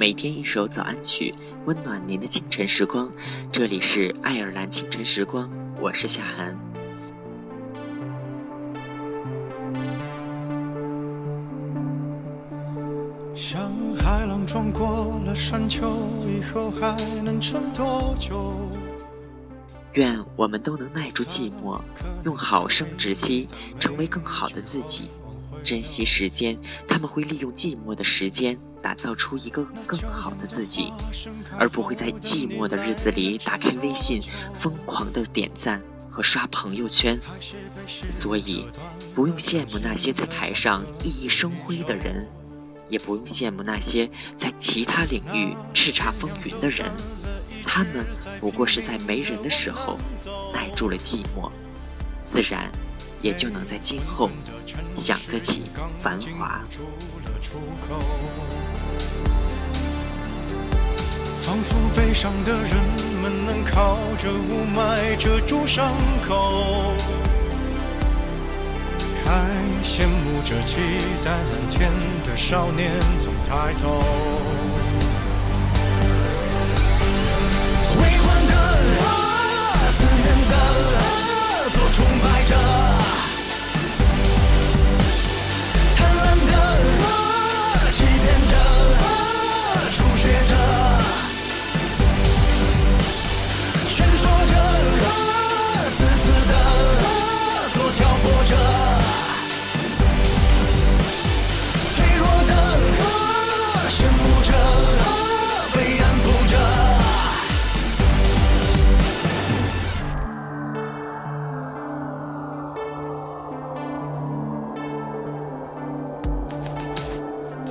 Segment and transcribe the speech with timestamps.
[0.00, 1.34] 每天一首早安曲，
[1.66, 3.12] 温暖您的清晨时光。
[3.52, 6.58] 这里是爱尔兰清晨时光，我是夏涵。
[13.34, 18.56] 像海浪撞过了山丘，以后还能撑多久？
[19.92, 21.78] 愿我们都能耐住寂寞，
[22.24, 23.46] 用好生殖期
[23.78, 25.10] 成为更好的自己。
[25.62, 30.92] 珍惜时间，他们会利用寂寞的时间打造出一个更好的自己，
[31.58, 34.22] 而不会在寂寞的日子里打开微信，
[34.58, 37.18] 疯狂的点赞和刷朋友圈。
[37.86, 38.66] 所以，
[39.14, 42.28] 不用羡慕那些在台上熠熠生辉的人，
[42.88, 46.90] 也不用羡慕那些在其他领域叱咤风云的人。
[47.64, 48.04] 他们
[48.40, 49.96] 不过是在没人的时候
[50.52, 51.50] 耐住了寂寞，
[52.24, 52.70] 自然。
[53.22, 54.30] 也就能在今后
[54.94, 55.62] 想得起
[56.00, 56.62] 繁华。
[61.42, 62.76] 仿佛悲伤的人
[63.22, 65.92] 们能靠着雾霾遮住伤
[66.26, 66.94] 口，
[69.24, 69.50] 还
[69.82, 70.80] 羡慕着期
[71.24, 71.90] 待蓝天
[72.24, 74.00] 的少年总抬头。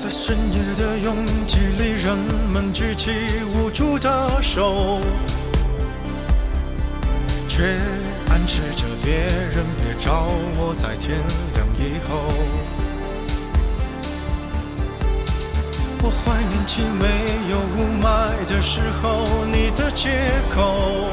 [0.09, 2.17] 在深夜的拥挤里，人
[2.51, 3.11] 们举起
[3.53, 4.99] 无助的手，
[7.47, 7.77] 却
[8.31, 10.25] 暗示着别人别找
[10.57, 11.15] 我，在天
[11.53, 12.25] 亮以后。
[16.01, 17.05] 我怀念起没
[17.51, 20.09] 有雾霾的时候，你的借
[20.49, 21.05] 口，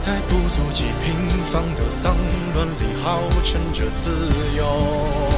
[0.00, 1.14] 在不足几平
[1.46, 2.16] 方的脏
[2.56, 4.10] 乱里，号称着自
[4.56, 5.29] 由。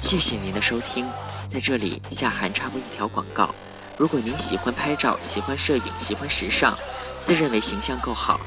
[0.00, 1.06] 谢谢您的收听，
[1.46, 3.54] 在这里夏涵插播一条广告：
[3.98, 6.76] 如果您喜欢拍照、喜欢摄影、喜欢时尚，
[7.22, 8.40] 自认为形象够好，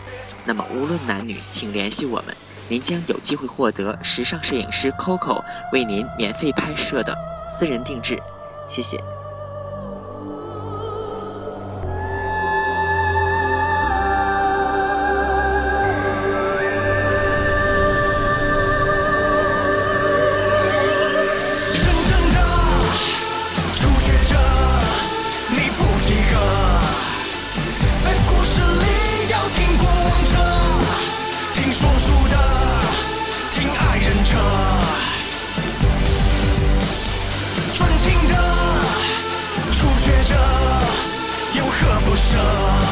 [0.46, 2.36] 那么无论男女，请联系我们，
[2.68, 7.16] 您将有机会获得时尚摄影师 Coco 为您免费拍摄的
[7.48, 8.20] 私人定制。
[8.68, 8.98] 谢谢。
[42.34, 42.83] 舍，我们也。